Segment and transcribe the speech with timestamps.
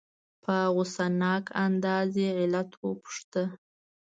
[0.43, 3.43] په غصناک انداز یې علت وپوښته.